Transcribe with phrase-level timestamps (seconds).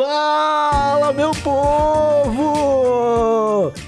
[0.00, 2.50] Fala, meu povo!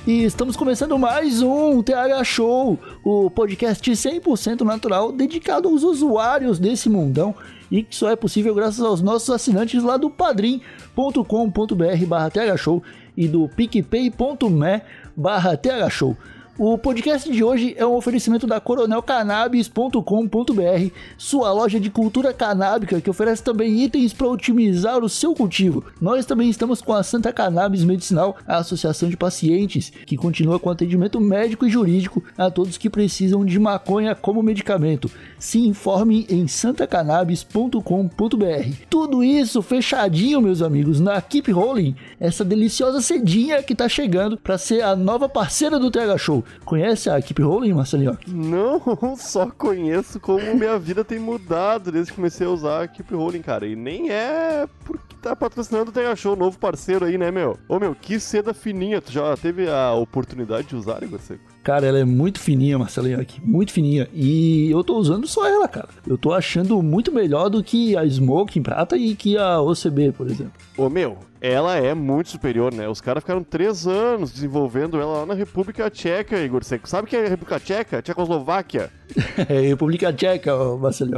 [0.06, 6.90] E estamos começando mais um TH Show, o podcast 100% natural dedicado aos usuários desse
[6.90, 7.34] mundão
[7.70, 12.82] e que só é possível graças aos nossos assinantes lá do padrim.com.br barra thshow
[13.16, 14.82] e do picpay.me
[15.16, 16.14] barra thshow.
[16.58, 23.08] O podcast de hoje é um oferecimento da coronelcannabis.com.br, sua loja de cultura canábica que
[23.08, 25.82] oferece também itens para otimizar o seu cultivo.
[25.98, 30.68] Nós também estamos com a Santa Cannabis Medicinal, a associação de pacientes, que continua com
[30.68, 35.10] atendimento médico e jurídico a todos que precisam de maconha como medicamento.
[35.42, 38.86] Se informe em santacannabis.com.br.
[38.88, 44.56] Tudo isso fechadinho, meus amigos, na Keep Rolling, essa deliciosa cedinha que está chegando para
[44.56, 46.44] ser a nova parceira do TH Show.
[46.64, 48.16] Conhece a Keep Rolling, Marcelinho?
[48.28, 48.80] Não,
[49.18, 53.42] só conheço como minha vida tem mudado desde que comecei a usar a Keep Rolling,
[53.42, 53.66] cara.
[53.66, 57.58] E nem é porque tá patrocinando o TH Show, novo parceiro aí, né, meu?
[57.68, 59.00] Ô, meu, que seda fininha.
[59.00, 61.42] Tu já teve a oportunidade de usar, Igor Seco?
[61.62, 64.08] Cara, ela é muito fininha, Marcelinho, aqui, muito fininha.
[64.12, 65.88] E eu tô usando só ela, cara.
[66.06, 70.12] Eu tô achando muito melhor do que a Smoke em prata e que a OCB,
[70.12, 70.52] por exemplo.
[70.76, 72.88] Ô, meu, ela é muito superior, né?
[72.88, 76.88] Os caras ficaram três anos desenvolvendo ela lá na República Tcheca, Igor Seco.
[76.88, 78.00] Sabe o que é a República Tcheca?
[78.00, 78.88] Tchecoslováquia.
[79.46, 80.52] É República Tcheca,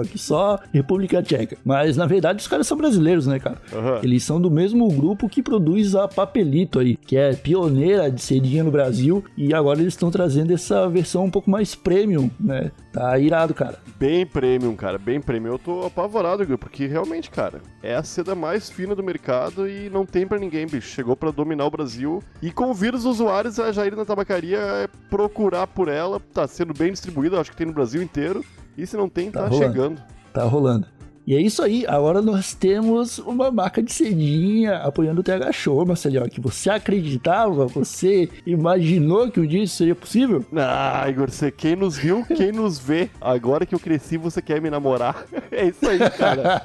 [0.01, 1.57] aqui só República Tcheca.
[1.65, 3.59] Mas na verdade os caras são brasileiros, né, cara?
[3.73, 4.01] Aham.
[4.03, 8.65] Eles são do mesmo grupo que produz a Papelito aí, que é pioneira de cedinha
[8.65, 9.25] no Brasil.
[9.37, 12.71] E agora eles estão trazendo essa versão um pouco mais premium, né?
[12.93, 13.79] Tá irado, cara.
[13.99, 15.53] Bem premium, cara, bem premium.
[15.53, 19.89] Eu tô apavorado, Igor, porque realmente, cara, é a seda mais fina do mercado e
[19.91, 20.89] não tem pra ninguém, bicho.
[20.89, 24.89] Chegou pra dominar o Brasil e convida os usuários a já ir na tabacaria é,
[25.09, 26.21] procurar por ela.
[26.33, 28.45] Tá sendo bem distribuída, acho que tem no Brasil inteiro.
[28.77, 29.67] E se não tem, Tá tá, rolando.
[29.73, 30.03] chegando.
[30.33, 30.87] Tá rolando.
[31.27, 35.87] E é isso aí, agora nós temos uma marca de cedinha apoiando o TH Show,
[35.87, 40.45] Marcelinho, que você acreditava, você imaginou que um dia isso seria possível?
[40.55, 43.09] Ah, Igor, você quem nos viu, quem nos vê.
[43.19, 45.25] Agora que eu cresci, você quer me namorar.
[45.57, 46.63] É isso aí, cara.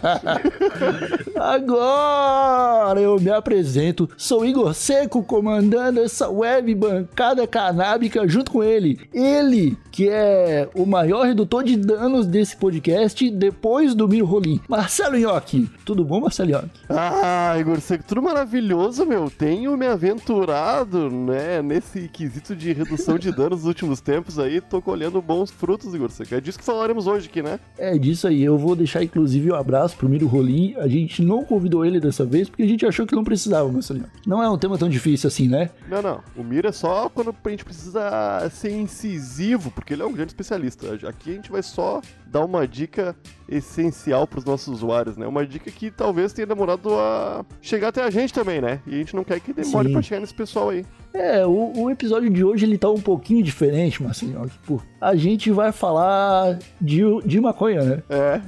[1.38, 9.00] Agora eu me apresento, sou Igor Seco comandando essa web bancada canábica junto com ele.
[9.14, 14.48] Ele, que é o maior redutor de danos desse podcast depois do Miro Rolim.
[14.67, 15.69] Marcelo Nhoque.
[15.83, 16.69] Tudo bom, Marcelo Nhoque?
[16.89, 19.29] Ah, Igor Seco, tudo maravilhoso, meu.
[19.29, 24.61] Tenho me aventurado, né, nesse quesito de redução de danos nos últimos tempos aí.
[24.61, 26.33] Tô colhendo bons frutos, Igor Seco.
[26.33, 27.59] É disso que falaremos hoje aqui, né?
[27.77, 30.75] É disso aí, eu vou deixar inclusive um abraço pro Miro Rolim.
[30.77, 34.05] A gente não convidou ele dessa vez porque a gente achou que não precisava, Marcelinho.
[34.25, 35.69] Não é um tema tão difícil assim, né?
[35.89, 36.21] Não, não.
[36.35, 40.31] O Mira é só quando a gente precisa ser incisivo, porque ele é um grande
[40.31, 40.87] especialista.
[41.07, 43.16] Aqui a gente vai só dar uma dica
[43.49, 45.27] essencial pros nossos usuários, né?
[45.27, 48.79] Uma dica que talvez tenha demorado a chegar até a gente também, né?
[48.85, 50.85] E a gente não quer que demore pra chegar nesse pessoal aí.
[51.13, 54.47] É, o, o episódio de hoje ele tá um pouquinho diferente, Marcelinho.
[54.47, 58.03] Tipo, a gente vai falar de, de maconha, né?
[58.09, 58.41] É.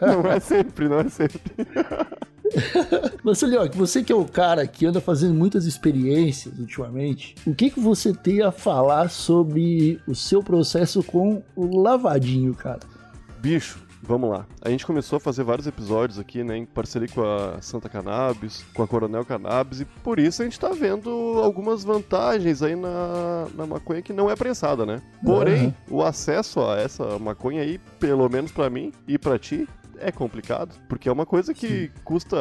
[0.06, 1.40] não é sempre, não é sempre.
[3.24, 7.80] Marcelinho, você que é o cara que anda fazendo muitas experiências ultimamente, o que, que
[7.80, 12.80] você tem a falar sobre o seu processo com o lavadinho, cara?
[13.42, 14.46] Bicho, vamos lá.
[14.64, 18.64] A gente começou a fazer vários episódios aqui, né, em parceria com a Santa Cannabis,
[18.72, 21.10] com a Coronel Cannabis, e por isso a gente tá vendo
[21.42, 25.02] algumas vantagens aí na, na maconha que não é prensada, né?
[25.24, 30.12] Porém, o acesso a essa maconha aí, pelo menos pra mim e pra ti, é
[30.12, 32.36] complicado, porque é uma coisa que custa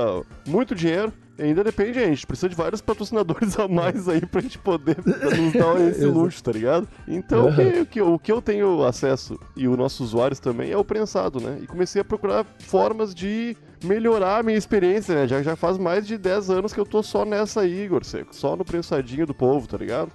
[0.47, 1.11] muito dinheiro.
[1.39, 5.53] Ainda depende, a gente precisa de vários patrocinadores a mais aí pra gente poder nos
[5.53, 6.87] dar esse luxo, tá ligado?
[7.07, 10.71] Então, o, que, o que- o que eu tenho acesso, e os nossos usuários também,
[10.71, 11.57] é o prensado, né?
[11.61, 15.27] E comecei a procurar formas de melhorar a minha experiência, né?
[15.27, 18.35] Já, já faz mais de 10 anos que eu tô só nessa aí, Igor Seco.
[18.35, 20.11] Só no prensadinho do povo, tá ligado?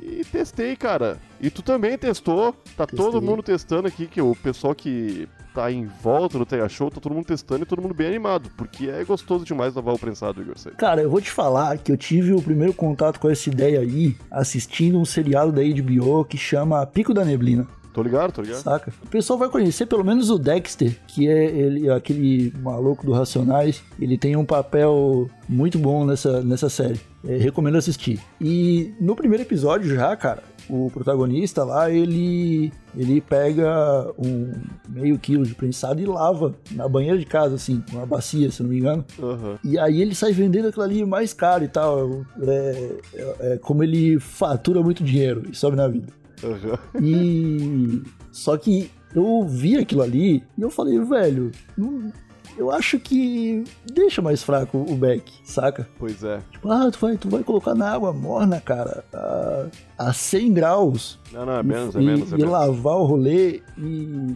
[0.00, 1.18] E, e testei, cara.
[1.40, 2.52] E tu também testou.
[2.76, 3.28] Tá todo Testei.
[3.28, 7.14] mundo testando aqui, que o pessoal que tá em volta do TH Show, tá todo
[7.14, 10.58] mundo testando e todo mundo bem animado, porque é gostoso demais lavar o prensado, Igor
[10.58, 10.76] Seco.
[10.76, 14.16] Cara, eu vou te falar que eu tive o primeiro contato com essa ideia aí
[14.30, 17.66] assistindo um seriado da HBO que chama Pico da Neblina.
[17.94, 18.60] Tô ligado, tô ligado.
[18.60, 18.92] Saca?
[19.04, 23.84] O pessoal vai conhecer pelo menos o Dexter, que é ele, aquele maluco do Racionais.
[24.00, 27.00] Ele tem um papel muito bom nessa, nessa série.
[27.24, 28.20] É, recomendo assistir.
[28.40, 34.52] E no primeiro episódio já, cara, o protagonista lá, ele ele pega um
[34.88, 38.70] meio quilo de prensado e lava na banheira de casa, assim, uma bacia, se não
[38.70, 39.04] me engano.
[39.20, 39.58] Aham.
[39.64, 42.24] E aí ele sai vendendo aquilo ali mais caro e tal.
[42.40, 46.12] É, é- é como ele fatura muito dinheiro e sobe na vida.
[46.42, 46.78] Aham.
[47.02, 48.02] E.
[48.30, 52.12] Só que eu vi aquilo ali e eu falei, velho, não-
[52.56, 55.88] eu acho que deixa mais fraco o Beck, saca?
[55.98, 56.40] Pois é.
[56.52, 59.66] Tipo, ah, tu vai, tu vai colocar na água morna, cara, a,
[59.98, 61.18] a 100 graus.
[61.32, 62.52] Não, não, é e- menos, é e, menos, é e menos.
[62.52, 64.34] lavar o rolê e.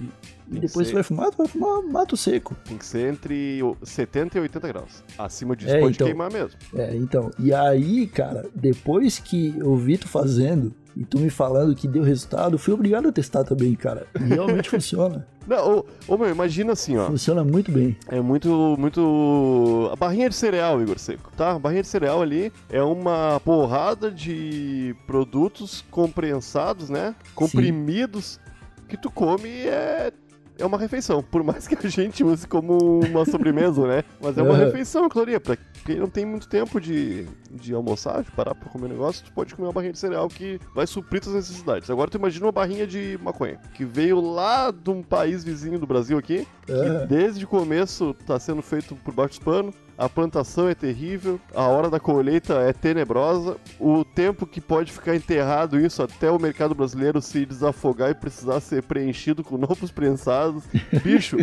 [0.51, 2.57] E depois que tu vai fumar, tu vai fumar mato seco.
[2.65, 5.05] Tem que ser entre o- 70 e 80 graus.
[5.19, 6.07] Acima disso É, pode então.
[6.07, 6.59] queimar mesmo.
[6.75, 7.31] É, então.
[7.39, 12.03] E aí, cara, depois que eu vi tu fazendo e tu me falando que deu
[12.03, 14.05] resultado, fui obrigado a testar também, cara.
[14.21, 15.25] E realmente funciona.
[15.47, 17.07] Não, ô, ô, meu, imagina assim, ó.
[17.07, 17.97] Funciona muito bem.
[18.09, 19.89] É muito, muito.
[19.93, 21.53] A barrinha de cereal, Igor Seco, tá?
[21.53, 27.15] A barrinha de cereal ali é uma porrada de produtos comprensados, né?
[27.33, 28.41] Comprimidos
[28.89, 30.13] que tu come e é.
[30.59, 34.03] É uma refeição, por mais que a gente use como uma sobremesa, né?
[34.21, 34.65] Mas é uma Aham.
[34.65, 35.39] refeição, Cloria.
[35.39, 35.57] Pra
[35.87, 39.33] quem não tem muito tempo de, de almoçar, de parar pra comer um negócio, tu
[39.33, 41.89] pode comer uma barrinha de cereal que vai suprir tuas necessidades.
[41.89, 45.87] Agora tu imagina uma barrinha de maconha, que veio lá de um país vizinho do
[45.87, 47.07] Brasil aqui, que Aham.
[47.07, 49.75] desde o começo tá sendo feito por baixo dos panos.
[49.99, 55.17] A plantação é terrível, a hora da colheita é tenebrosa, o tempo que pode ficar
[55.17, 60.63] enterrado isso até o mercado brasileiro se desafogar e precisar ser preenchido com novos prensados.
[61.03, 61.37] Bicho,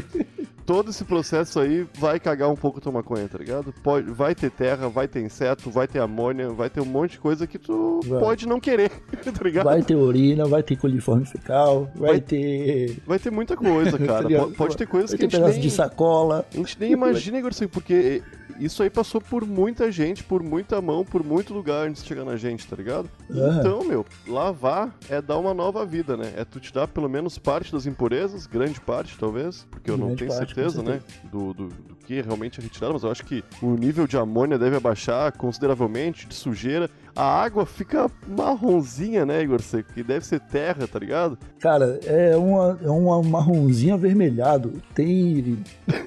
[0.66, 3.74] todo esse processo aí vai cagar um pouco tua maconha, tá ligado?
[3.84, 7.20] Pode, vai ter terra, vai ter inseto, vai ter amônia, vai ter um monte de
[7.20, 8.20] coisa que tu Vai.
[8.20, 8.90] pode não querer,
[9.24, 9.66] tá ligado?
[9.66, 12.98] Vai ter urina, vai ter coliforme fecal, vai, Vai- ter.
[13.06, 14.28] Vai ter muita coisa, cara.
[14.58, 15.62] pode, ter coisas vai que a ter gente pedaço nem...
[15.62, 16.46] de sacola.
[16.54, 18.22] A gente nem imagina, Igor, assim, porque
[18.60, 22.24] isso aí passou por muita gente, por muita mão, por muito lugar antes de chegar
[22.24, 23.10] na gente, tá ligado?
[23.30, 23.60] Aham.
[23.60, 26.34] Então, meu, lavar é dar uma nova vida, né?
[26.38, 30.08] É tu te dar pelo menos parte das impurezas, grande parte, talvez, porque eu não
[30.08, 31.02] Grande tenho parte, com certeza, né?
[31.32, 34.58] Do, do, do que realmente é retirado, mas eu acho que o nível de amônia
[34.58, 36.90] deve abaixar consideravelmente, de sujeira.
[37.16, 39.94] A água fica marronzinha, né, Igor Seco?
[39.94, 41.38] Que deve ser terra, tá ligado?
[41.60, 44.74] Cara, é uma, é uma marronzinho avermelhado.
[44.94, 45.58] Tem,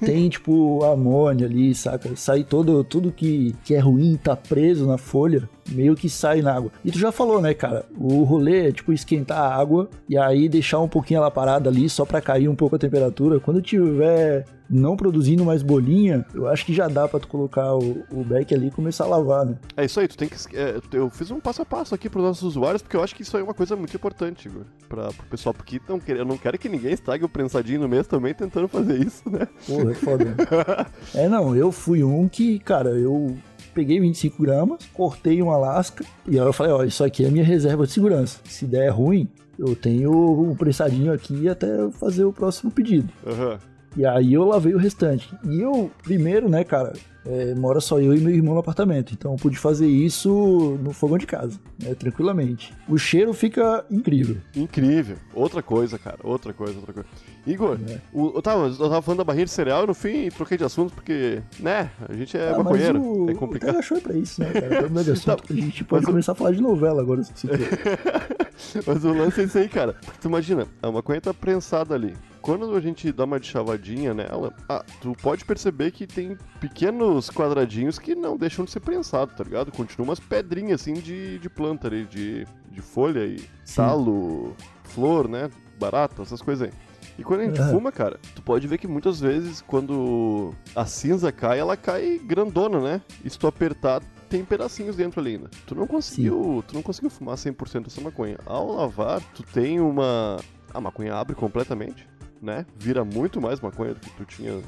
[0.04, 2.14] tem tipo amônia ali, saca?
[2.14, 6.54] Sai todo, tudo que, que é ruim, tá preso na folha, meio que sai na
[6.54, 6.70] água.
[6.84, 7.86] E tu já falou, né, cara?
[7.98, 11.88] O rolê é tipo esquentar a água e aí deixar um pouquinho ela parada ali
[11.88, 13.40] só pra cair um pouco a temperatura.
[13.40, 18.04] Quando tiver não produzindo mais bolinha, eu acho que já dá pra tu colocar o,
[18.12, 19.56] o beck ali e começar a lavar, né?
[19.76, 20.36] É isso aí, tu tem que.
[20.56, 23.22] é, eu fiz um passo a passo aqui pros nossos usuários, porque eu acho que
[23.22, 24.64] isso aí é uma coisa muito importante, Igor.
[24.88, 28.06] Pra, pro pessoal, porque não, eu não quero que ninguém estrague o prensadinho no mês
[28.06, 29.46] também tentando fazer isso, né?
[29.66, 30.24] Porra, é foda.
[30.24, 30.34] né?
[31.14, 33.36] é, não, eu fui um que, cara, eu
[33.74, 37.30] peguei 25 gramas, cortei uma lasca e aí eu falei, ó, isso aqui é a
[37.30, 38.40] minha reserva de segurança.
[38.44, 39.28] Se der ruim,
[39.58, 40.12] eu tenho
[40.42, 43.08] um pressadinho aqui até fazer o próximo pedido.
[43.26, 43.58] Aham.
[43.96, 45.28] E aí eu lavei o restante.
[45.44, 46.92] E eu, primeiro, né, cara,
[47.26, 49.12] é, mora só eu e meu irmão no apartamento.
[49.12, 52.72] Então eu pude fazer isso no fogão de casa, né, tranquilamente.
[52.88, 54.36] O cheiro fica incrível.
[54.54, 55.16] Incrível.
[55.34, 56.18] Outra coisa, cara.
[56.22, 57.08] Outra coisa, outra coisa.
[57.46, 57.98] Igor, É.
[58.12, 60.64] o- eu, tava, eu tava falando da barrinha de cereal e no fim troquei de
[60.64, 63.00] assunto porque, né, a gente é Ah, maconheiro.
[63.02, 63.70] o, É o complicado.
[63.70, 64.88] Tega Show é pra isso, né, cara?
[64.88, 67.22] Pra de assunto, Tá, a gente pode mas o- começar a falar de novela agora,
[67.24, 67.32] se.
[68.86, 69.94] Mas o lance é isso aí, cara.
[70.04, 72.12] Porque tu imagina, a maconha tá prensada ali.
[72.48, 77.28] Quando a gente dá uma de chavadinha nela, ah, tu pode perceber que tem pequenos
[77.28, 79.70] quadradinhos que não deixam de ser prensado, tá ligado?
[79.70, 83.38] Continuam umas pedrinhas assim de, de planta ali, de, de folha e
[83.76, 85.50] talo, flor, né?
[85.78, 86.74] Barata, essas coisas aí.
[87.18, 87.70] E quando a gente Aham.
[87.70, 92.80] fuma, cara, tu pode ver que muitas vezes quando a cinza cai, ela cai grandona,
[92.80, 93.02] né?
[93.22, 95.50] E se tu apertar, tem pedacinhos dentro ali ainda.
[95.66, 98.38] Tu não conseguiu, tu não conseguiu fumar 100% dessa maconha.
[98.46, 100.38] Ao lavar, tu tem uma
[100.72, 102.06] a maconha abre completamente,
[102.40, 102.66] né?
[102.76, 104.60] Vira muito mais maconha do que tu tinha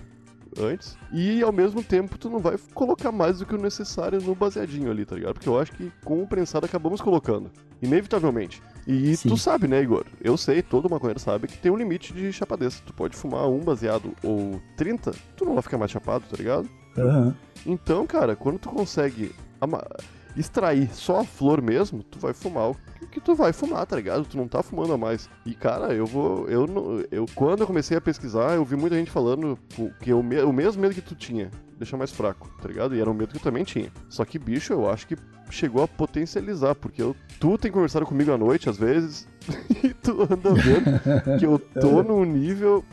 [0.58, 0.96] antes.
[1.12, 4.90] E ao mesmo tempo tu não vai colocar mais do que o necessário no baseadinho
[4.90, 5.34] ali, tá ligado?
[5.34, 7.50] Porque eu acho que com o prensado acabamos colocando.
[7.82, 8.62] Inevitavelmente.
[8.86, 9.28] E Sim.
[9.28, 10.04] tu sabe, né, Igor?
[10.20, 12.80] Eu sei, todo maconheiro sabe que tem um limite de chapadez.
[12.80, 16.68] Tu pode fumar um baseado ou 30, tu não vai ficar mais chapado, tá ligado?
[16.98, 17.34] Aham.
[17.64, 19.32] Então, cara, quando tu consegue
[20.37, 22.76] extrair só a flor mesmo, tu vai fumar o
[23.10, 24.25] que- tu vai fumar, tá ligado?
[24.25, 25.28] Tu não tá fumando a mais.
[25.44, 26.49] E, cara, eu vou.
[26.49, 29.58] Eu, não- eu Quando eu comecei a pesquisar, eu vi muita gente falando
[30.00, 32.94] que o, me- o mesmo medo que tu tinha deixar mais fraco, tá ligado?
[32.94, 33.90] E era um medo que eu também tinha.
[34.08, 35.16] Só que, bicho, eu acho que
[35.50, 39.26] chegou a potencializar, porque eu, tu tem conversado comigo à noite, às vezes,
[39.82, 42.84] e tu anda vendo que eu tô num nível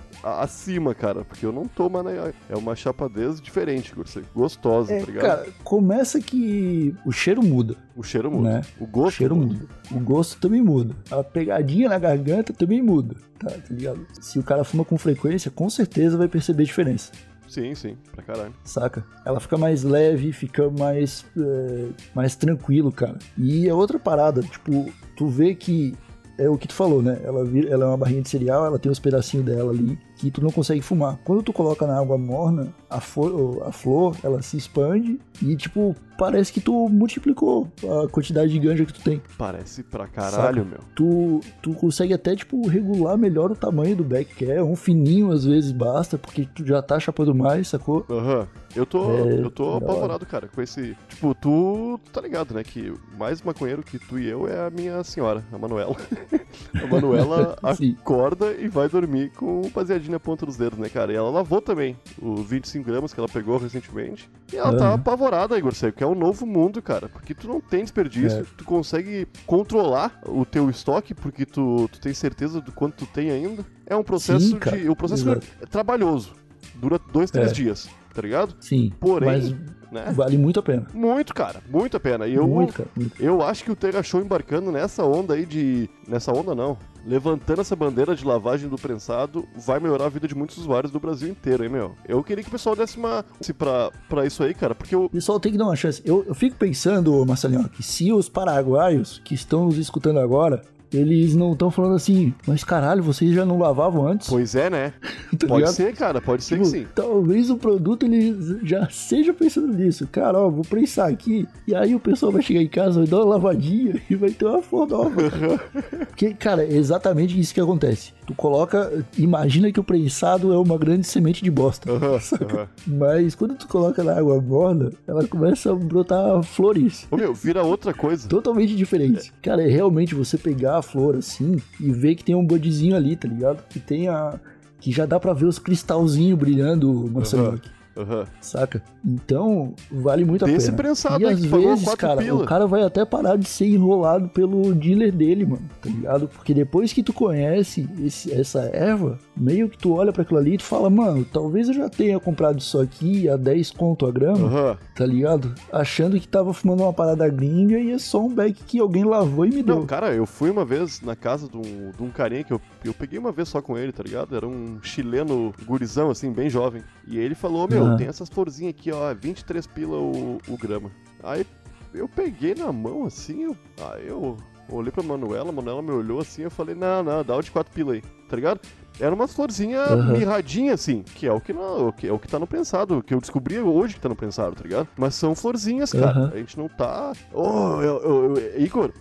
[0.41, 3.93] acima, cara, porque eu não tô, mano, é é uma chapadez diferente,
[4.34, 5.25] gostosa, É, tá ligado?
[5.25, 8.62] cara, começa que o cheiro muda, o cheiro muda, né?
[8.79, 9.65] o o gosto cheiro muda.
[9.91, 10.96] O gosto também muda.
[11.12, 14.05] A pegadinha na garganta também muda, tá, tá ligado?
[14.22, 17.12] Se o cara fuma com frequência, com certeza vai perceber diferença.
[17.48, 18.53] Sim, sim, pra caralho.
[18.65, 19.05] saca?
[19.25, 23.17] Ela fica mais leve, fica mais, é, mais tranquilo, cara.
[23.38, 25.96] E é outra parada, tipo, tu vê que
[26.38, 27.19] é o que tu falou, né?
[27.24, 30.31] Ela, vira- ela é uma barrinha de cereal, ela tem os pedacinhos dela ali que
[30.31, 31.17] tu não consegue fumar.
[31.24, 35.95] Quando tu coloca na água morna, a, fo- a flor, ela se expande e, tipo,
[36.17, 39.21] parece que tu multiplicou a quantidade de ganja que tu tem.
[39.38, 40.79] Parece pra caralho, meu.
[40.95, 44.62] Tu, tu consegue até, tipo, regular melhor o tamanho do beck que é.
[44.63, 48.05] Um fininho às vezes basta, porque tu já tá chapando mais, sacou?
[48.09, 48.47] Aham.
[48.75, 50.95] Eu tô, É, eu tô apavorado, cara, com esse.
[51.09, 52.63] Tipo, tu, tu tá ligado, né?
[52.63, 55.95] Que mais maconheiro que tu e eu é a minha senhora, a Manuela.
[56.83, 61.12] a Manuela acorda e vai dormir com um baseadinho na ponta dos dedos, né, cara?
[61.12, 64.30] E ela lavou também os 25 gramas que ela pegou recentemente.
[64.52, 64.94] E ela tá Aham.
[64.96, 67.08] apavorada, Igor Seco, que é um novo mundo, cara.
[67.10, 68.46] Porque tu não tem desperdício, É.
[68.58, 73.30] tu consegue controlar o teu estoque, porque tu, tu tem certeza do quanto tu tem
[73.32, 73.66] ainda.
[73.86, 74.90] É um processo Sim, de.
[74.90, 75.30] O processo
[75.62, 76.34] é trabalhoso.
[76.76, 77.54] Dura dois, três É.
[77.54, 78.56] dias, tá ligado?
[78.60, 78.92] Sim.
[79.00, 79.50] Porém, mas
[79.92, 80.12] né?
[80.14, 80.86] vale muito a pena.
[80.94, 82.28] Muito, cara, muito a pena.
[82.28, 82.90] E eu, Muito, cara.
[82.96, 83.22] Muito.
[83.24, 85.90] eu acho que o Terra Show embarcando nessa onda aí de.
[86.08, 86.78] Nessa onda não.
[87.08, 91.00] Levantando essa bandeira de lavagem do prensado vai melhorar a vida de muitos usuários do
[91.00, 91.96] Brasil inteiro, hein, meu?
[92.06, 93.24] Eu queria que o pessoal desse uma.
[93.58, 94.94] Pra, pra isso aí, cara, porque.
[94.94, 96.02] O pessoal tem que dar uma chance.
[96.04, 100.62] Eu, eu fico pensando, Marcelinho, que se os paraguaios que estão nos escutando agora,
[100.94, 104.27] eles não estão falando assim, mas caralho, vocês já não lavavam antes?
[104.29, 104.94] Pois é, né?
[105.38, 105.74] Tá Pode ligado?
[105.75, 106.88] ser, cara, pode ser Tipo, que sim.
[106.96, 110.08] Talvez o produto ele já seja pensando nisso.
[110.10, 111.46] Cara, ó, vou prensar aqui.
[111.67, 114.46] E aí o pessoal vai chegar em casa, vai dar uma lavadinha e vai ter
[114.46, 115.12] uma flor nova.
[116.08, 118.13] Porque, cara, é exatamente isso que acontece.
[118.25, 119.03] Tu coloca.
[119.17, 121.89] Imagina que o prensado é uma grande semente de bosta.
[122.22, 122.46] Saca?
[122.46, 122.67] aham.
[122.88, 127.06] Mas quando tu coloca na água morna, ela começa a brotar flores.
[127.12, 128.27] Ô, meu, vira outra coisa.
[128.29, 129.34] Totalmente diferente.
[129.41, 133.15] Cara, é realmente você pegar a flor assim e ver que tem um budzinho ali,
[133.15, 133.63] tá ligado?
[133.67, 134.39] Que tem a.
[134.79, 137.48] Que já dá pra ver os cristalzinhos brilhando, Marcelo.
[137.48, 137.76] Aham.
[137.98, 138.25] Aham.
[138.42, 138.82] Saca?
[139.06, 140.77] Então, vale muito a Desse pena.
[140.77, 142.44] prensado e às vezes, cara, pila.
[142.44, 146.27] o cara vai até parar de ser enrolado pelo dealer dele, mano, tá ligado?
[146.27, 150.54] Porque depois que tu conhece esse- essa erva, meio que tu olha pra aquilo ali
[150.56, 154.12] e tu fala, mano, talvez eu já tenha comprado isso aqui a 10 conto a
[154.12, 154.77] grama, Aham.
[154.96, 155.54] tá ligado?
[155.72, 159.46] Achando que tava fumando uma parada gringa e é só um beck que alguém lavou
[159.46, 159.77] e me deu.
[159.77, 162.62] Não, cara, eu fui uma vez na casa de um, de um carinha que eu,
[162.84, 164.36] eu peguei uma vez só com ele, tá ligado?
[164.36, 166.82] Era um chileno gurizão, assim, bem jovem.
[167.08, 167.98] E ele falou, meu, Aham.
[167.98, 170.91] tem essas florzinhas aqui, ó, 23 pila o, o grama.
[171.24, 171.46] Aí
[171.94, 173.58] eu peguei na mão, assim, eu,
[173.94, 174.38] aí eu
[174.70, 177.50] olhei pra Manuela, a Manuela me olhou assim, eu falei, não, não, dá o de
[177.51, 178.60] 4 pila aí, tá ligado?
[179.00, 180.12] Era uma florzinha Aham.
[180.13, 183.13] mirradinha, assim, que é o que, não, que é o que tá no prensado, que
[183.13, 184.88] eu descobri hoje que tá no prensado, tá ligado?
[184.98, 186.10] Mas são florzinhas, cara.
[186.12, 186.32] Aham.
[186.34, 187.13] A gente não tá.
[187.32, 188.91] Oh, eu, eu- eu- Igor,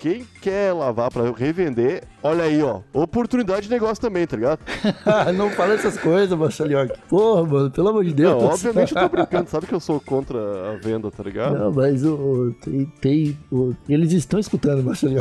[0.00, 2.80] quem quer lavar pra revender, olha aí, ó.
[2.92, 4.60] Oportunidade de negócio também, tá ligado?
[5.36, 6.88] não fala essas coisas, Marcelinho.
[7.08, 8.42] Porra, mano, pelo amor de Deus.
[8.42, 10.38] Não, obviamente eu tô brincando, sabe que eu sou contra
[10.72, 11.58] a venda, tá ligado?
[11.58, 15.20] Não, mas o, o- tem, tem- o- eles estão escutando, Marcelinho.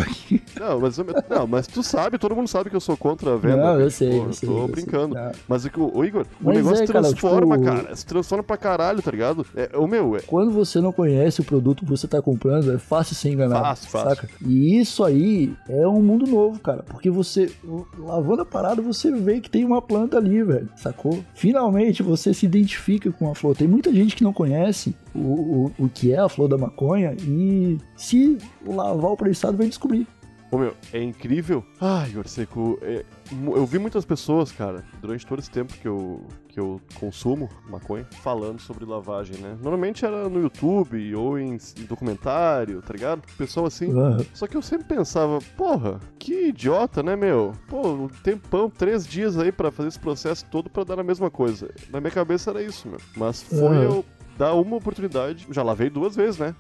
[0.60, 0.98] Não, mas,
[1.30, 3.58] não, mas tu sabe, todo mundo sabe que eu sou contra a venda.
[3.58, 4.72] Não, eu sei, Pô, eu sei, Tô eu sei.
[4.76, 5.16] brincando.
[5.16, 5.32] Não.
[5.48, 7.96] Mas é o, ô, Igor, o Mas negócio é, cara, transforma, tipo- cara.
[7.96, 9.46] Se transforma pra caralho, tá ligado?
[9.56, 10.22] É, o meu, é.
[10.22, 13.62] Quando você não conhece o produto que você tá comprando, é fácil ser enganado.
[13.62, 14.10] Fácil, fácil.
[14.16, 14.30] Saca?
[14.46, 16.84] E isso aí é um mundo novo, cara.
[16.84, 17.52] Porque você,
[17.98, 20.70] lavando a parada, você vê que tem uma planta ali, velho.
[20.76, 21.24] Sacou?
[21.34, 23.56] Finalmente você se identifica com a flor.
[23.56, 27.16] Tem muita gente que não conhece o, o, o que é a flor da maconha
[27.22, 30.08] e se lavar o prensado vai descobrir.
[30.52, 31.64] Ô meu, é incrível.
[31.80, 36.26] Ai, Igor Seco, é, eu vi muitas pessoas, cara, durante todo esse tempo que eu,
[36.48, 39.56] que eu consumo maconha, falando sobre lavagem, né?
[39.62, 43.22] Normalmente era no YouTube ou em, em documentário, tá ligado?
[43.38, 43.92] Pessoal assim.
[43.92, 44.26] Aham.
[44.34, 47.54] Só que eu sempre pensava, porra, que idiota, né, meu?
[47.68, 51.30] Pô, um tempão, três dias aí pra fazer esse processo todo pra dar a mesma
[51.30, 51.70] coisa.
[51.92, 53.00] Na minha cabeça era isso, meu.
[53.16, 53.84] Mas foi Aham.
[53.84, 55.46] eu dar uma oportunidade.
[55.52, 56.56] Já lavei duas vezes, né?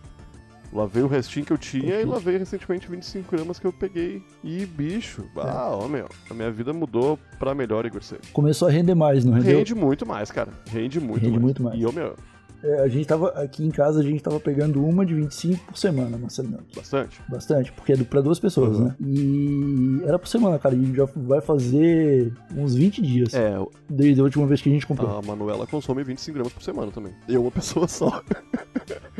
[0.72, 2.06] Lavei o restinho que eu tinha e Ok.
[2.06, 4.22] lavei recentemente 25 gramas que eu peguei.
[4.44, 8.22] E, bicho, ah, ó, meu, a minha vida mudou pra melhor, Igor Seco.
[8.32, 9.58] Começou a render mais, não rendeu?
[9.58, 10.52] Rende muito mais, cara.
[10.70, 11.42] Rende muito Rende mais.
[11.42, 11.80] muito mais.
[11.80, 12.16] E, ô, meu,
[12.62, 15.78] É, a gente tava aqui em casa, a gente tava pegando uma de 25 por
[15.78, 16.60] semana, Marcelinho.
[16.76, 17.22] Bastante.
[17.30, 18.86] Bastante, porque é pra duas pessoas, Uhum.
[18.86, 18.96] né?
[19.00, 20.76] E era por semana, cara.
[20.76, 23.56] E já vai fazer uns 20 dias É,
[23.90, 25.10] desde a última vez que a gente comprou.
[25.18, 27.14] a Manuela consome 25 gramas por semana também.
[27.30, 28.22] Eu, uma pessoa só.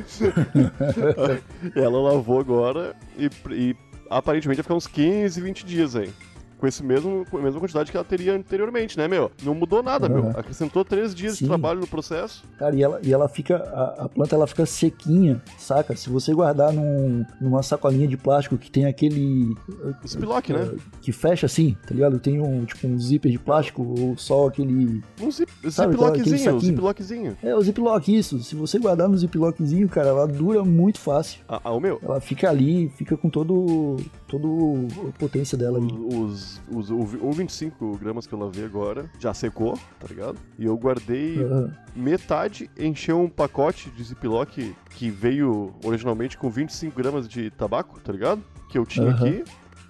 [1.76, 3.76] Ela lavou agora e, e
[4.10, 6.10] aparentemente vai ficar uns 15, 20 dias aí.
[6.60, 9.32] Com, esse mesmo, com a mesma quantidade que ela teria anteriormente, né, meu?
[9.44, 10.24] Não mudou nada, meu.
[10.24, 10.32] Uhum.
[10.32, 11.46] Acrescentou 3 dias Sim.
[11.46, 12.44] de trabalho no processo.
[12.58, 13.56] Cara, e ela, e ela fica.
[13.58, 15.96] A, a planta ela fica sequinha, saca?
[15.96, 19.56] Se você guardar num, numa sacolinha de plástico que tem aquele.
[20.04, 20.76] O Ziploc, né?
[21.02, 22.20] Que fecha assim, tá ligado?
[22.20, 25.02] Tem um tipo um zíper de plástico ou só aquele.
[25.22, 27.38] Um zip, Sabe, aquele ziplockzinho, um ziplockzinho.
[27.42, 28.40] É, o ziplock, isso.
[28.40, 31.42] Se você guardar no ziplockzinho, cara, ela dura muito fácil.
[31.48, 33.98] Ah, ah, o meu, Ela fica ali, fica com todo.
[34.28, 35.94] todo a potência dela ali.
[36.16, 40.38] os, os, o, o 25 gramas que eu lavei agora já secou, tá ligado?
[40.58, 41.74] E eu guardei Aham.
[41.96, 44.50] metade, encheu um pacote de Ziploc
[44.90, 48.42] que veio originalmente com 25 gramas de tabaco, tá ligado?
[48.70, 49.16] Que eu tinha Aham.
[49.28, 49.44] aqui.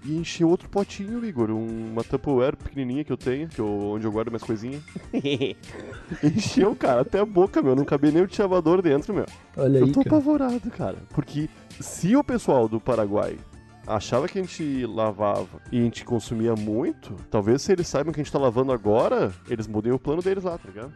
[0.05, 1.51] E encheu outro potinho, Igor.
[1.51, 4.81] um- Uma Tupperware pequenininha que eu tenho, que eu, onde eu guardo minhas coisinhas.
[6.23, 7.75] encheu, cara, até a boca, meu.
[7.75, 9.25] Não cabia nem o chavador dentro, meu.
[9.57, 10.15] Olha Eu aí, tô cara.
[10.15, 10.97] apavorado, cara.
[11.09, 11.49] Porque
[11.81, 13.37] se o pessoal do Paraguai
[13.89, 18.22] achava que a gente lavava e a gente consumia muito, talvez se eles saibam que
[18.22, 20.93] a gente tá lavando agora, eles mudem o plano deles lá, tá ligado?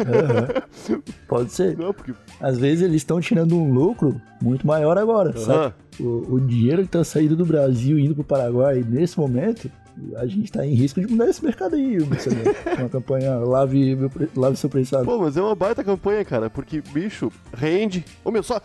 [0.00, 1.02] Aham.
[1.28, 1.76] Pode ser.
[1.76, 2.14] Não, porque.
[2.40, 5.58] Às vezes eles estão tirando um lucro muito maior agora, sabe?
[5.58, 5.74] Aham.
[6.00, 9.70] O, o dinheiro que tá saindo do Brasil e indo pro Paraguai nesse momento,
[10.16, 12.36] a gente tá em risco de mudar esse mercado aí, Marcelo.
[12.76, 13.96] Com a campanha Lave,
[14.34, 15.04] lave seu prensado.
[15.04, 18.04] Pô, mas é uma baita campanha, cara, porque, bicho, rende.
[18.24, 18.60] Ô, meu, só.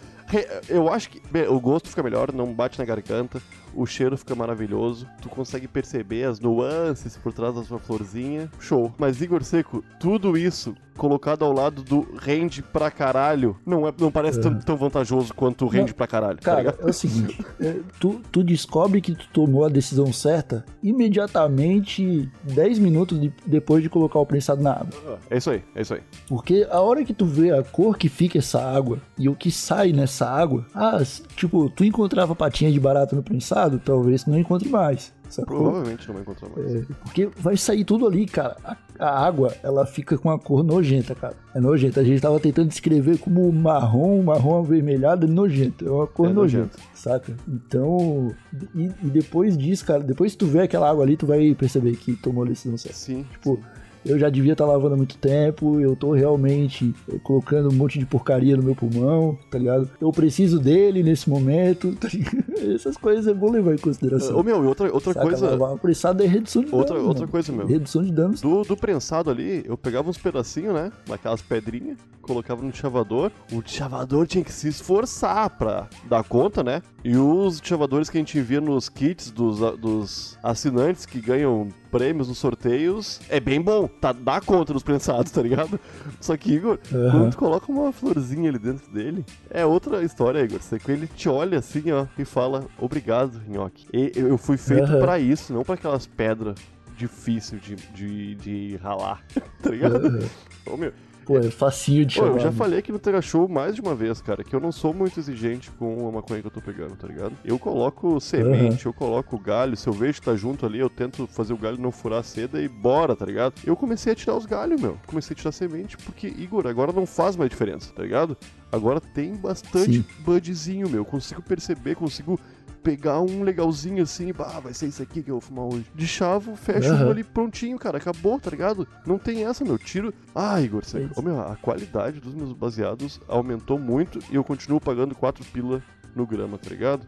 [0.67, 3.41] Eu acho que bem, o gosto fica melhor, não bate na garganta,
[3.73, 8.49] o cheiro fica maravilhoso, tu consegue perceber as nuances por trás da sua florzinha.
[8.59, 8.91] Show.
[8.97, 14.11] Mas, Igor Seco, tudo isso colocado ao lado do rende pra caralho, não, é, não
[14.11, 16.37] parece tão, tão vantajoso quanto o rende Não, pra caralho.
[16.39, 16.81] tá Cara, ligado?
[16.81, 22.79] é o seguinte, é, tu, tu descobre que tu tomou a decisão certa imediatamente 10
[22.79, 25.19] minutos de- depois de colocar o prensado na água.
[25.29, 26.01] É isso aí, é isso aí.
[26.27, 29.51] Porque a hora que tu vê a cor que fica essa água e o que
[29.51, 31.01] sai nessa água, ah,
[31.35, 35.13] tipo, tu encontrava patinha de barata no prensado, talvez tu não encontre mais.
[35.29, 35.57] Sacou?
[35.57, 36.75] Provavelmente não vai encontrar mais.
[36.75, 38.55] É, porque vai sair tudo ali, cara.
[38.63, 41.35] A, a água, ela fica com uma cor nojenta, cara.
[41.53, 41.99] É nojenta.
[41.99, 45.85] A gente tava tentando descrever como marrom, marrom avermelhado, é nojento.
[45.85, 47.35] É uma cor É nojenta, saca?
[47.47, 48.33] Então,
[48.73, 51.95] e, e depois disso, cara, depois que tu vê aquela água ali, tu vai perceber
[51.97, 52.97] que tomou a decisão certa.
[52.97, 53.25] Sim.
[53.31, 53.59] Tipo,
[54.05, 57.99] eu já devia estar lavando há muito tempo, eu tô realmente eh, colocando um monte
[57.99, 59.89] de porcaria no meu pulmão, tá ligado?
[59.99, 62.45] Eu preciso dele nesse momento, tá ligado?
[62.73, 64.37] Essas coisas é bom levar em consideração.
[64.37, 65.25] Ô, meu, e outra, outra Saca?
[65.25, 65.49] coisa.
[65.55, 67.07] Lavar prensado é redução de Outra- danos.
[67.07, 67.31] outra mano.
[67.31, 67.67] coisa, meu.
[67.67, 68.41] Redução de danos.
[68.41, 70.91] Do, do prensado ali, eu pegava uns pedacinhos, né?
[71.07, 73.31] Daquelas pedrinhas, colocava no chavador.
[73.53, 76.81] O chavador tinha que se esforçar pra dar conta, né?
[77.03, 82.27] E os chavadores que a gente envia nos kits dos, dos assinantes que ganham prêmios
[82.27, 83.87] nos sorteios é bem bom.
[83.87, 85.79] Tá, dá conta dos prensados, tá ligado?
[86.19, 87.11] Só que, Igor, Aham.
[87.11, 90.61] quando tu coloca uma florzinha ali dentro dele, é outra história, Igor.
[90.61, 93.85] Você, ele te olha assim, ó, e fala, obrigado, Nhoque.
[93.93, 94.99] E eu fui feito Aham.
[94.99, 96.55] pra isso, não pra aquelas pedras
[96.97, 99.23] difícil de, de, de ralar,
[99.61, 100.27] tá ligado?
[100.65, 100.91] Ô, meu,
[101.27, 102.35] Pô, é facinho de Pô, chamar.
[102.35, 102.57] eu já mano.
[102.57, 105.19] falei aqui no Tega Show mais de uma vez, cara, que eu não sou muito
[105.19, 107.33] exigente com a maconha que eu tô pegando, tá ligado?
[107.43, 111.27] Eu coloco semente, eu coloco galho, se eu vejo que tá junto ali, eu tento
[111.27, 113.55] fazer o galho não furar a seda e bora, tá ligado?
[113.65, 114.97] Eu comecei a tirar os galhos, meu.
[115.05, 118.37] Comecei a tirar semente, porque, Igor, agora não faz mais diferença, tá ligado?
[118.71, 120.05] Agora tem bastante Sim.
[120.19, 121.03] budzinho, meu.
[121.03, 122.39] Consigo perceber, consigo
[122.83, 125.85] pegar um legalzinho assim, bah, vai ser isso aqui que eu vou fumar hoje.
[125.93, 127.07] De chavo, fecho Aham.
[127.07, 128.87] um ali prontinho, cara, acabou, tá ligado?
[129.05, 130.13] Não tem essa, meu, tiro...
[130.33, 134.79] Ah, Igor, sério, ô, meu, a qualidade dos meus baseados aumentou muito e eu continuo
[134.79, 135.81] pagando 4 pila
[136.15, 137.07] no grama, tá ligado?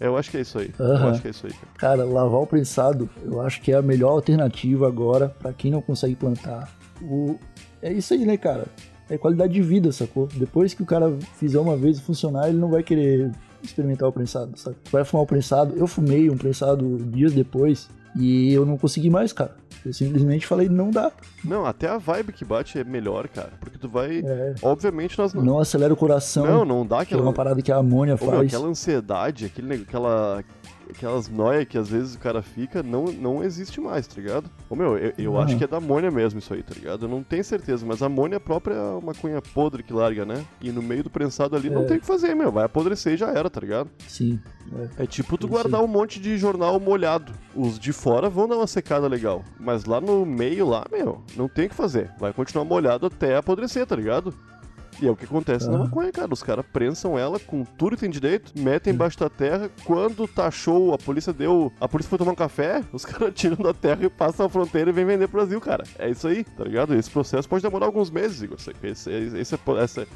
[0.00, 1.10] É, eu acho que é isso aí, eu Aham.
[1.10, 1.72] acho que é isso aí, cara.
[1.76, 5.82] Cara, lavar o prensado, eu acho que é a melhor alternativa agora pra quem não
[5.82, 6.70] consegue plantar.
[7.02, 7.38] O...
[7.82, 8.66] É isso aí, né, cara?
[9.08, 10.28] É qualidade de vida, sacou?
[10.34, 14.58] Depois que o cara fizer uma vez funcionar, ele não vai querer experimentar o prensado,
[14.58, 14.76] sabe?
[14.84, 15.74] Tu vai fumar o prensado.
[15.76, 19.56] Eu fumei um prensado dias depois e eu não consegui mais, cara.
[19.84, 21.10] Eu simplesmente falei, não dá.
[21.42, 24.18] Não, até a vibe que bate é melhor, cara, porque tu vai...
[24.18, 25.42] É, Obviamente nós não...
[25.42, 26.44] não acelera o coração.
[26.44, 27.34] Não, não dá que é uma aquela...
[27.34, 28.46] parada que a amônia Ô, meu, faz.
[28.46, 30.44] aquela ansiedade, aquele, aquela,
[30.90, 34.50] aquelas noias que às vezes o cara fica, não, não existe mais, tá ligado?
[34.68, 35.44] Ô meu, eu, eu Aham.
[35.44, 37.06] acho que é da amônia mesmo isso aí, tá ligado?
[37.06, 40.44] Eu não tenho certeza, mas a amônia própria é uma cunha podre que larga, né?
[40.60, 41.84] E no meio do prensado ali não É.
[41.86, 42.50] tem o que fazer, meu.
[42.52, 43.90] Vai apodrecer e já era, tá ligado?
[44.06, 44.38] Sim.
[44.96, 47.32] É tipo tu guardar um monte de jornal molhado.
[47.54, 49.42] Os de fora vão dar uma secada legal.
[49.58, 52.10] Mas lá no meio, lá, meu, não tem o que fazer.
[52.18, 54.32] Vai continuar molhado até apodrecer, tá ligado?
[55.00, 55.78] E é o que acontece na Ah.
[55.84, 56.32] maconha, cara.
[56.32, 59.70] Os caras prensam ela com tudo que tem direito, metem embaixo da terra.
[59.84, 61.72] Quando tá show, a polícia deu.
[61.80, 64.90] A polícia foi tomar um café, os caras tiram da terra e passam a fronteira
[64.90, 65.84] e vem vender pro Brasil, cara.
[65.98, 66.94] É isso aí, tá ligado?
[66.94, 68.58] Esse processo pode demorar alguns meses, Igor.
[68.58, 70.06] Esse, esse, esse, esse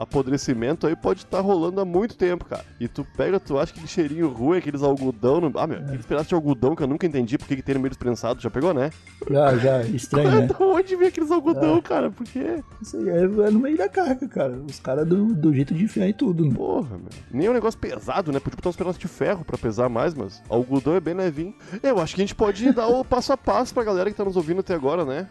[0.00, 2.64] apodrecimento aí pode estar rolando há muito tempo, cara.
[2.80, 5.42] E tu pega, tu acha aquele cheirinho ruim, aqueles algodão.
[5.42, 5.52] No...
[5.58, 7.90] Ah, meu, aqueles pedaços de algodão que eu nunca entendi porque que tem no meio
[7.90, 8.42] dos prensados.
[8.42, 8.90] Já pegou, né?
[9.30, 10.46] Já, já, estranho, né?
[10.46, 12.10] da onde vem aqueles algodão, cara?
[12.10, 12.62] Por quê?
[12.80, 14.54] Isso aí é, é no meio da carga, cara.
[14.66, 16.46] Os caras do, do jeito de enfiar em tudo.
[16.46, 16.54] né?
[16.54, 17.08] Porra, meu.
[17.30, 18.40] Nem é um negócio pesado, né?
[18.40, 21.54] Podia botar uns pedaços de ferro pra pesar mais, mas algodão é bem levinho.
[21.82, 24.24] Eu acho que a gente pode dar o passo a passo pra galera que tá
[24.24, 25.28] nos ouvindo até agora, né?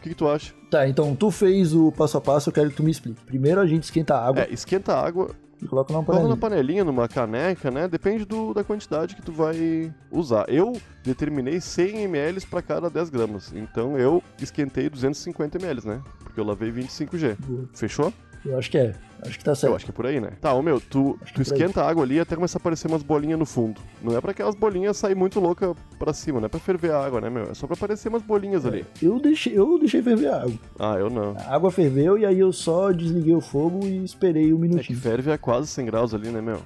[0.00, 0.54] O que, que tu acha?
[0.70, 3.22] Tá, então tu fez o passo a passo, eu quero que tu me explique.
[3.24, 5.30] Primeiro a gente esquenta a água É, esquenta a água,
[5.62, 6.36] e coloca numa coloca na panelinha.
[6.38, 7.86] panelinha, numa caneca, né?
[7.86, 10.46] Depende do, da quantidade que tu vai usar.
[10.48, 10.72] Eu
[11.04, 13.52] determinei 100 ml pra cada 10 gramas.
[13.54, 16.00] Então eu esquentei 250 ml, né?
[16.20, 17.36] Porque eu lavei 25G.
[17.40, 17.68] Boa.
[17.74, 18.10] Fechou?
[18.44, 18.94] Eu acho que é.
[19.22, 19.72] Acho que tá certo.
[19.72, 20.30] Eu acho que é por aí, né?
[20.40, 21.42] Tá, ô meu, tu, tu que é aí.
[21.42, 23.78] esquenta a água ali até começar a aparecer umas bolinhas no fundo.
[24.02, 27.04] Não é pra aquelas bolinhas sair muito louca pra cima, não é pra ferver a
[27.04, 27.50] água, né, meu?
[27.50, 28.82] É só pra aparecer umas bolinhas ali.
[29.02, 30.54] Eu deixei, eu deixei ferver a água.
[30.78, 31.36] Ah, eu não.
[31.36, 34.68] A água ferveu e aí eu só desliguei o fogo e esperei um É que
[34.68, 34.98] minutinho.
[34.98, 36.62] ferve a quase 100 graus ali, né, meu?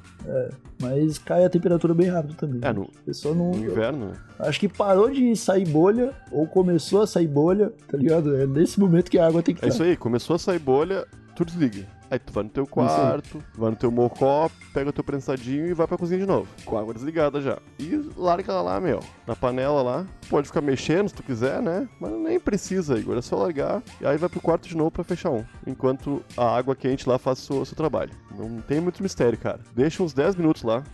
[0.80, 2.60] Mas cai a temperatura bem rápido também.
[2.62, 2.88] É, no,
[3.34, 3.50] não.
[3.50, 4.12] no inverno?
[4.38, 8.37] Acho que parou de sair bolha, ou começou a sair bolha, tá ligado?
[8.37, 9.74] É nesse momento que a água tem que É estar.
[9.74, 11.04] isso aí, começou a sair bolha,
[11.35, 11.87] tu desliga.
[12.11, 15.75] Aí tu vai no teu quarto, vai no teu mocó, pega o teu prensadinho e
[15.75, 16.47] vai pra cozinha de novo.
[16.64, 17.59] Com a água desligada já.
[17.79, 19.01] E larga ela lá, meu.
[19.27, 20.07] Na panela lá.
[20.29, 21.88] Pode ficar mexendo se tu quiser, né?
[21.99, 23.16] Mas nem precisa, Igor.
[23.16, 23.83] É só largar.
[24.01, 25.44] E aí vai pro quarto de novo pra fechar um.
[25.66, 28.12] Enquanto a água quente lá faz o seu, seu trabalho.
[28.37, 29.61] Não tem muito mistério, cara.
[29.75, 30.85] Deixa uns 10 minutos lá.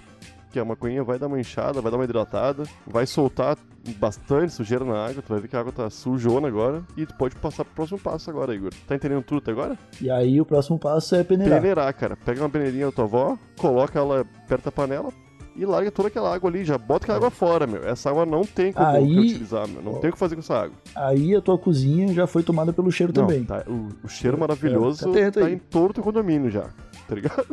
[0.50, 3.56] Que a maconhinha vai dar uma inchada, vai dar uma hidratada, vai soltar
[3.98, 7.14] bastante sujeira na água, tu vai ver que a água tá sujona agora, e tu
[7.16, 8.70] pode passar pro próximo passo agora, Igor.
[8.86, 9.78] Tá entendendo tudo até agora?
[10.00, 11.60] E aí o próximo passo é peneirar.
[11.60, 12.16] Peneirar, cara.
[12.16, 15.10] Pega uma peneirinha da tua avó, coloca ela perto da panela
[15.56, 17.82] e larga toda aquela água ali, já bota aquela água fora, meu.
[17.86, 19.82] Essa água não tem como Aí- utilizar, meu.
[19.82, 20.76] Não tem o que fazer com essa água.
[20.94, 23.44] Aí a tua cozinha já foi tomada pelo cheiro Não, também.
[23.44, 25.54] tá- o, o cheiro maravilhoso fica atento tá aí.
[25.54, 26.68] em todo o condomínio já,
[27.10, 27.46] tá ligado?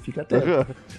[0.00, 0.36] Fica até.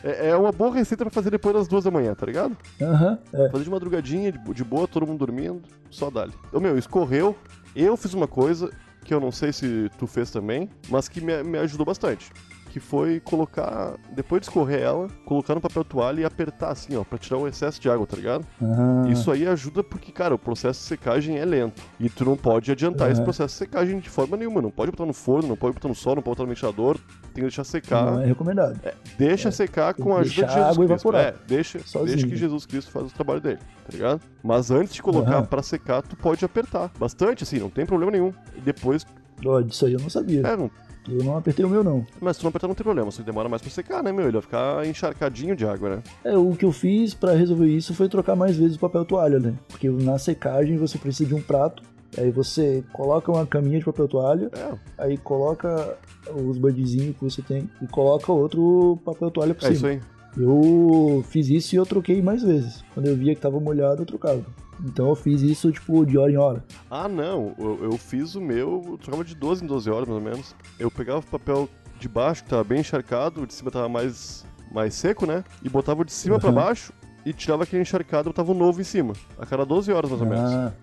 [0.03, 2.55] É, é uma boa receita pra fazer depois das duas da manhã, tá ligado?
[2.81, 3.49] Aham, é.
[3.49, 6.33] Fazer de madrugadinha, de, de boa, todo mundo dormindo, só dali.
[6.53, 7.35] Ô meu, escorreu.
[7.75, 8.69] Eu fiz uma coisa
[9.03, 12.31] que eu não sei se tu fez também, mas que me, me ajudou bastante.
[12.75, 17.05] Que foi colocar, depois de escorrer ela, colocar no papel toalha e apertar assim, ó,
[17.05, 18.45] pra tirar o excesso de água, tá ligado?
[18.61, 21.81] Ah, Isso aí ajuda porque, cara, o processo de secagem é lento.
[21.97, 24.61] E tu não pode adiantar esse processo de secagem de forma nenhuma.
[24.61, 26.97] Não pode botar no forno, não pode botar no sol, não pode botar no ventilador.
[26.97, 28.11] Tem que deixar secar.
[28.11, 28.77] Não é recomendado.
[29.17, 30.91] Deixa secar tem com a ajuda de Jesus água Cristo.
[31.07, 31.21] evaporar.
[31.21, 32.05] É, deixa, Sozinho.
[32.11, 34.19] deixa que Jesus Cristo faz o trabalho dele, tá ligado?
[34.43, 35.45] Mas antes de colocar Aham.
[35.45, 36.91] pra secar, tu pode apertar.
[36.99, 38.33] Bastante, assim, não tem problema nenhum.
[38.53, 39.05] E depois,
[39.45, 40.41] Ó, disso aí eu não sabia.
[40.45, 40.69] é, não,
[41.07, 42.05] Eu não apertei o meu, não.
[42.19, 44.11] mas se tu não apertar não tem problema, só que demora mais pra secar, né,
[44.11, 44.23] meu?
[44.25, 46.03] Ele vai ficar encharcadinho de água, né?
[46.23, 49.39] É, o que eu fiz pra resolver isso foi trocar mais vezes o papel toalha,
[49.39, 49.53] né?
[49.67, 51.83] Porque na secagem você precisa de um prato,
[52.17, 55.97] aí você coloca uma caminha de papel toalha, É, aí coloca
[56.35, 59.89] os bandizinhos que você tem e coloca outro papel toalha por é isso cima.
[59.91, 60.01] aí.
[60.37, 62.83] Eu fiz isso e eu troquei mais vezes.
[62.93, 64.43] Quando eu via que tava molhado, eu trocava.
[64.83, 66.63] Então eu fiz isso, tipo, de hora em hora.
[66.89, 70.19] Ah, não, eu, eu fiz o meu, eu trocava de 12 em 12 horas, mais
[70.23, 70.55] ou menos.
[70.79, 74.45] Eu pegava o papel de baixo, que tava bem encharcado, o de cima tava mais,
[74.71, 75.43] mais seco, né?
[75.63, 76.55] E botava o de cima pra Aham.
[76.55, 76.91] baixo
[77.25, 79.13] e tirava aquele encharcado e botava o novo em cima.
[79.39, 80.51] A cada 12 horas, mais ou menos.
[80.53, 80.73] Ah,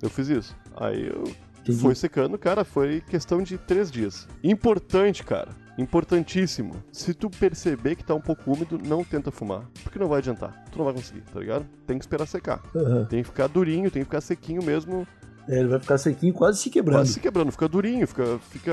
[0.00, 0.56] Eu fiz isso.
[0.76, 1.24] Aí eu
[1.60, 1.78] entendi.
[1.78, 4.26] foi secando, cara, foi questão de três dias.
[4.42, 5.50] Importante, cara.
[5.78, 6.74] Importantíssimo.
[6.92, 9.62] Se tu perceber que tá um pouco úmido, não tenta fumar.
[9.82, 10.64] Porque não vai adiantar.
[10.70, 11.66] Tu não vai conseguir, tá ligado?
[11.86, 12.60] Tem que esperar secar.
[12.74, 13.04] Aham.
[13.06, 15.06] Tem que ficar durinho, tem que ficar sequinho mesmo.
[15.48, 16.98] É, ele vai ficar sequinho, quase se quebrando.
[17.00, 18.72] Quase se quebrando, fica durinho, fica, fica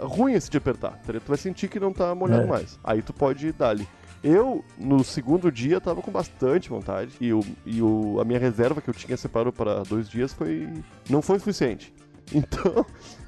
[0.00, 0.92] ruim esse de apertar.
[0.92, 1.12] tá?
[1.12, 2.46] Tu vai sentir que não tá molhado É.
[2.46, 2.78] mais.
[2.82, 3.86] Aí tu pode dar ali.
[4.24, 7.12] Eu, no segundo dia, tava com bastante vontade.
[7.20, 10.68] E, o, e o, a minha reserva que eu tinha separado para dois dias foi.
[11.10, 11.92] não foi suficiente.
[12.34, 12.84] Então,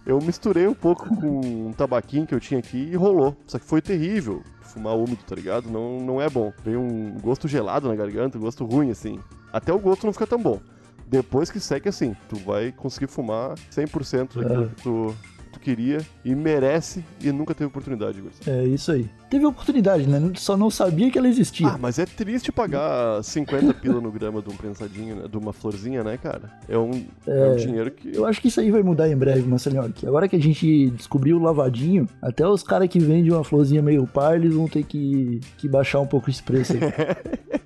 [0.06, 3.36] eu misturei um pouco com um tabaquinho que eu tinha aqui e rolou.
[3.46, 5.68] Só que foi terrível fumar úmido, tá ligado?
[5.70, 6.52] Não, não é bom.
[6.64, 9.18] Vem um gosto gelado na garganta, um gosto ruim, assim.
[9.52, 10.60] Até o gosto não fica tão bom.
[11.06, 14.68] Depois que seca, assim, tu vai conseguir fumar 100% daquilo É.
[14.68, 15.14] que tu
[15.60, 18.30] queria e merece e nunca teve oportunidade, Igor.
[18.46, 19.08] É isso aí.
[19.28, 20.32] Teve oportunidade, né?
[20.36, 21.68] Só não sabia que ela existia.
[21.68, 25.28] Ah, mas é triste pagar 50 pila no grama de um prensadinho, né?
[25.28, 26.50] De uma florzinha, né, cara?
[26.68, 27.50] É um, é...
[27.50, 28.16] um dinheiro que.
[28.16, 29.92] Eu acho que isso aí vai mudar em breve, Marcelinho.
[29.92, 33.82] Que agora que a gente descobriu o lavadinho, até os caras que vendem uma florzinha
[33.82, 36.80] meio par, eles vão ter que, que baixar um pouco esse preço aí.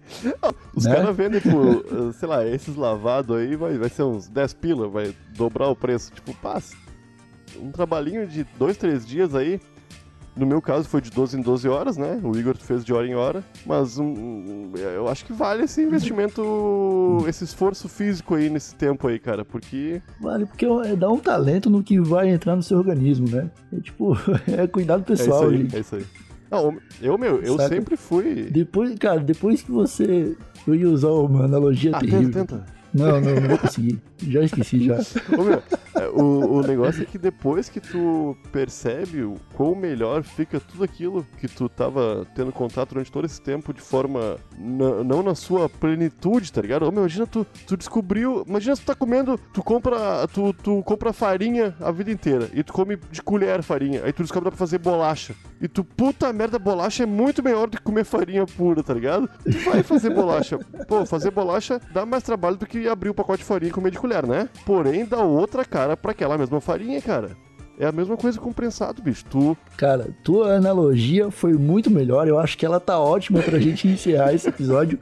[0.75, 0.95] Os né?
[0.95, 4.89] caras vendem por, eh, sei lá, esses lavados aí vai, vai ser uns 10 pila,
[4.89, 6.13] vai dobrar o preço.
[6.13, 6.77] Tipo, passa.
[7.61, 9.61] Um trabalhinho de dois, três dias aí,
[10.37, 12.19] No meu caso foi de 12 em 12 horas, né?
[12.25, 13.45] O Igor fez de hora em hora.
[13.64, 19.07] Mas um, um, eu acho que vale esse investimento, esse esforço físico aí nesse tempo
[19.07, 19.45] aí, cara.
[19.45, 20.03] Porque.
[20.21, 23.49] Vale, porque é dar um talento no que vai entrar no seu organismo, né?
[23.73, 24.17] É tipo,
[24.51, 25.77] é cuidado pessoal, é isso aí, gente.
[25.77, 26.07] É isso aí.
[26.51, 27.69] Não, eu, meu, eu Saca?
[27.69, 28.49] sempre fui.
[28.51, 30.37] Depois, cara, depois que você.
[30.67, 32.33] Eu ia usar uma analogia Ah, terrível.
[32.33, 32.67] tenta, tenta.
[32.95, 34.01] Não, não, não vou conseguir.
[34.23, 34.99] Já esqueci já.
[35.37, 35.63] Ô, meu,
[35.97, 40.85] é, o, o negócio é que depois que tu percebe o quão melhor fica tudo
[40.85, 45.69] aquilo que tu tava tendo contato durante todo esse tempo de forma não na sua
[45.69, 46.85] plenitude, tá ligado?
[46.85, 48.45] Ô, meu, imagina tu, tu descobriu.
[48.47, 50.27] Imagina tu tá comendo, tu compra.
[50.33, 54.03] Tu, tu compra farinha a vida inteira e tu come de colher farinha.
[54.05, 55.35] Aí tu descobre pra fazer bolacha.
[55.61, 59.29] E tu, puta merda, bolacha é muito melhor do que comer farinha pura, tá ligado?
[59.43, 60.59] Tu vai fazer bolacha.
[60.87, 63.90] Pô, fazer bolacha dá mais trabalho do que abrir o pacote de farinha e comer
[63.90, 64.49] de colher, né?
[64.64, 67.37] Porém, dá outra cara pra aquela mesma farinha, cara.
[67.79, 69.25] É a mesma coisa com prensado, bicho.
[69.29, 69.57] Tu.
[69.77, 72.29] Cara, tua analogia foi muito melhor.
[72.29, 74.99] Eu acho que ela tá ótima pra gente encerrar esse episódio.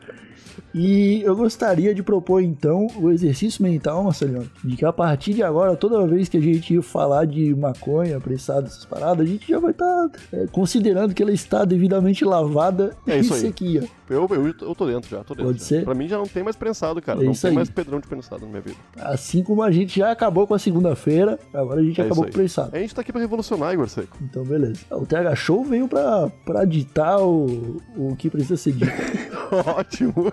[0.74, 5.42] E eu gostaria de propor então o exercício mental, Marcelinho, de que a partir de
[5.42, 9.58] agora, toda vez que a gente falar de maconha, prensado, essas paradas, a gente já
[9.58, 10.08] vai estar
[10.50, 13.40] considerando que ela está devidamente lavada É e isso aí.
[13.40, 13.84] sequia.
[14.08, 15.44] Eu, eu, eu tô dentro já, tô dentro.
[15.52, 15.64] Pode já.
[15.64, 15.84] ser?
[15.84, 17.22] Pra mim já não tem mais prensado, cara.
[17.22, 17.54] É não tem aí.
[17.54, 18.76] mais pedrão de prensado na minha vida.
[18.96, 22.24] Assim como a gente já acabou com a segunda-feira, agora a gente É acabou com
[22.24, 22.32] o aí.
[22.72, 24.16] A gente tá aqui pra revolucionar, Igor Seco.
[24.20, 24.80] Então, beleza.
[24.90, 28.92] O TH Show veio pra, pra ditar o, o que precisa ser dito.
[29.76, 30.32] Ótimo.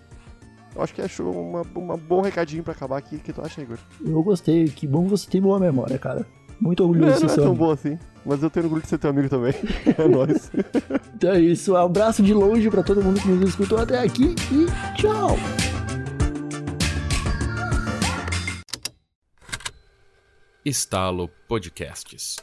[0.75, 3.15] Eu acho que achou uma, uma bom recadinho pra acabar aqui.
[3.15, 3.77] O que tu acha, Igor?
[4.05, 4.65] Eu gostei.
[4.65, 6.25] Que bom você tem boa memória, cara.
[6.59, 8.87] Muito Não, orgulhoso é- não ser é tão bom assim, mas eu tenho orgulho de
[8.89, 9.53] ser teu amigo também.
[9.97, 10.51] É nóis.
[11.15, 11.73] Então é isso.
[11.73, 15.37] Um abraço de longe pra todo mundo que nos escutou até aqui e tchau!
[20.65, 22.37] Estalo Podcasts.